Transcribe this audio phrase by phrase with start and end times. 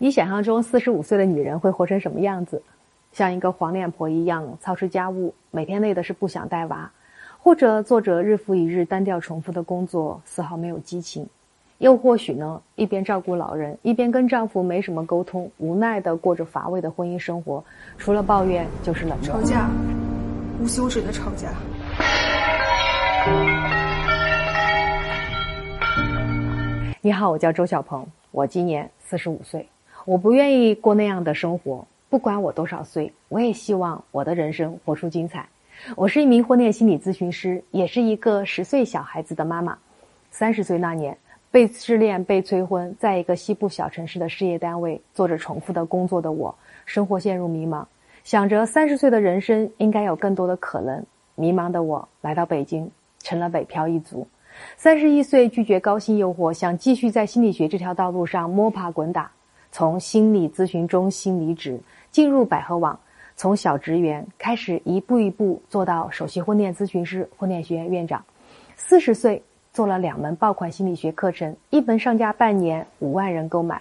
[0.00, 2.62] 你想象中四十五岁的女人会活成什么样子？
[3.10, 6.88] 像一个黄脸婆一样操持家务，每天累的是不想带娃，
[7.40, 11.26] 或者做着日复一日单调重复的工作，丝毫没有激情。
[11.78, 17.64] 又或许呢，一边照顾老人，一边跟丈夫没什么沟通，无奈的过着乏味的婚姻生活，
[17.96, 19.26] 除了抱怨就是冷漠。
[19.26, 19.68] 吵架，
[20.60, 21.48] 无休止的吵架。
[27.00, 29.68] 你好，我叫周小鹏，我今年四十五岁，
[30.08, 35.46] 我不愿意过那样的生活，不管我多少岁，我也希望我的人生活出精彩。
[35.96, 39.76] 我是一名婚恋心理咨询师，也是一个十岁小孩子的妈妈。
[40.30, 41.14] 三十岁那年。
[41.50, 46.54] 被失恋、被催婚，在一个西部小城市的事业单位做着重复的工作的我，
[46.86, 47.84] 生活陷入迷茫，
[48.24, 51.04] 想着三十岁的人生应该有更多的可能。
[51.34, 54.26] 迷茫的我来到北京，成了北漂一族。
[54.78, 59.30] 三十一岁拒绝高薪诱惑，想继续在心理学这条道路上摸爬滚打。
[59.70, 61.78] 从心理咨询中心离职，
[62.10, 62.98] 进入百合网，
[63.36, 68.24] 从小职员开始，一步一步做到首席婚恋咨询师、婚恋学院院长。
[68.76, 69.42] 四十岁。
[69.70, 73.80] 做了两门爆款心理学课程，一门上架半年，五万人购买。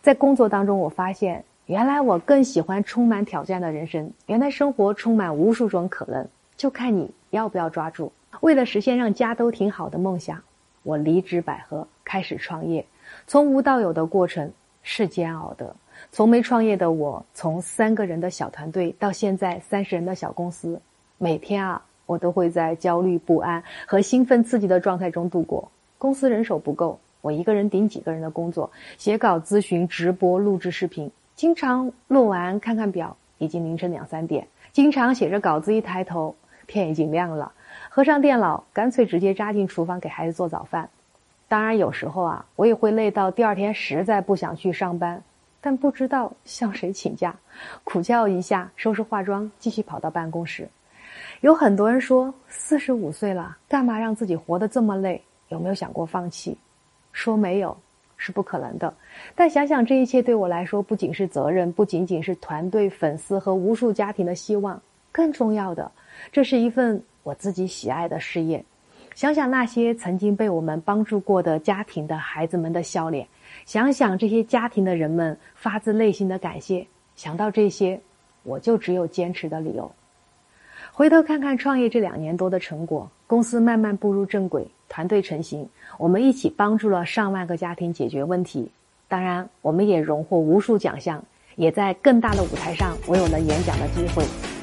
[0.00, 4.12] 在工作当中，我发现原来我更喜欢充满挑战的人生。
[4.26, 8.12] 原来生活充满无数种可能，就看你要不要抓住。
[8.42, 10.40] 为了实现让家都挺好的梦想，
[10.84, 12.86] 我离职百合，开始创业。
[13.26, 14.52] 从无到有的过程
[14.84, 15.74] 是煎熬的。
[16.12, 20.80] 从没创业的我，从三个人的小团队到现在三十人的小公司，
[21.18, 21.82] 每天啊。
[22.06, 25.70] 我都会在焦虑不安和兴奋刺激的状态中度过。
[25.96, 34.46] 公司人手不够，我一个人顶几个人的工作，写稿、咨询、直播、录制视频，经常录完看看表，已经凌晨两三点。
[34.70, 37.52] 经常写着稿子，一抬头天已经亮了，
[37.88, 40.90] 合上电脑，干脆直接扎进厨房给孩子做早饭。
[41.46, 45.22] 当然，有时候啊，我也会累到第二天实在不想去上班，
[45.60, 47.36] 但不知道向谁请假，
[47.84, 50.68] 苦叫一下，收拾化妆，继续跑到办公室。
[51.42, 55.22] 有很多人说，四十五岁了，干嘛让自己活得这么累？
[55.48, 56.56] 有没有想过放弃？
[57.12, 57.76] 说没有，
[58.16, 58.92] 是不可能的。
[59.34, 64.80] 但想想这一切对我来说，不仅是责任，不仅仅是团队、粉丝和无数家庭的希望，
[65.12, 65.92] 更重要的，
[66.32, 68.64] 这是一份我自己喜爱的事业。
[69.14, 73.26] 想想那些曾经被我们帮助过的家庭的孩子们的笑脸，
[73.64, 78.00] 想想这些家庭的人们发自内心的感谢，想到这些，
[78.42, 79.90] 我就只有坚持的理由。
[80.92, 88.70] 回头看看创业这两年多的成果，公司慢慢步入正轨，团队成型，我们一起帮助了上万个家庭解决问题。
[89.06, 91.24] 当然，我们也荣获无数奖项，
[91.54, 94.53] 也在更大的舞台上，我有了演讲的机会。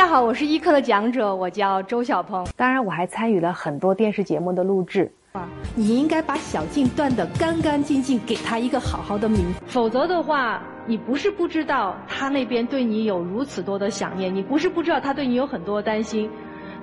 [0.00, 2.46] 家好，我是一课的讲者，我叫周小鹏。
[2.56, 5.12] 当然，我还参与了很多电视节目的录制。
[5.32, 9.52] 啊你应该把小静断得干干净净，给她一个好好的名。
[9.66, 16.30] 否则的话，你不是不知道他那边对你有如此多的想念，你不是不知道他对你有很多担心。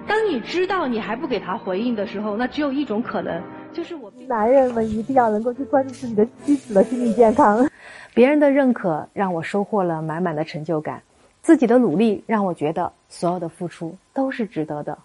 [0.06, 3.42] 当你知道你还不给他回应的时候，那只有一种可能，
[3.74, 7.68] 就是我们男人们一定要能够去关注自己的妻子的心理健康。
[8.14, 11.02] 别人的认可让我收获了满满的成就感，
[11.48, 15.00] 自己的努力让我觉得所有的付出都是值得的。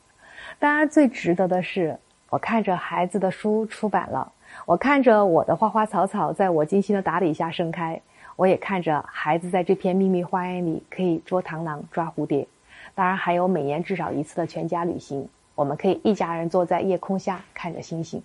[0.58, 1.96] 当然，最值得的是。
[2.30, 4.32] 我看着孩子的书出版了，
[4.66, 8.00] 我看着我的花花草草在我精心的打理下盛开，
[8.34, 12.48] 我也看着孩子在这片秘密花园里可以捉螳螂、抓蝴蝶。
[12.96, 18.20] 当然，还有每年至少一次的全家旅行，我们可以一家人坐在夜空下看着星星。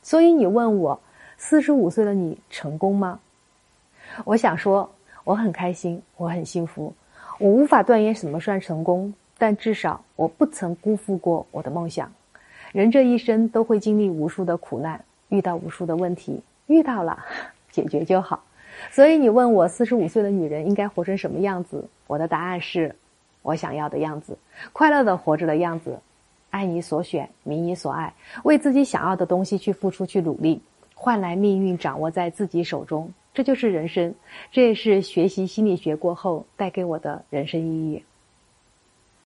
[0.00, 1.00] 所以你问我，
[1.36, 3.18] 四十五岁的你成功吗？
[4.24, 4.88] 我想说，
[5.24, 6.94] 我很开心，我很幸福。
[7.38, 12.12] 我无法断言什么算成功，但至少我不曾辜负过我的梦想。
[12.72, 17.24] 人这一生都会经历无数的苦难，遇到无数的问题，遇到了，
[17.70, 18.42] 解决就好。
[18.90, 21.84] 所以你问我四十五岁的女人应该活成什么样子？
[22.08, 22.94] 我的答案是，
[23.42, 24.36] 我想要的样子，
[24.72, 25.96] 快乐的活着的样子，
[26.50, 30.60] 爱你所选，民你所爱，为自己想要的东西去付出去努力，
[30.94, 34.16] 换来命运掌握在自己手中，这就是人生，
[34.50, 38.02] 这也是学习心理学过后带给我的人生意义。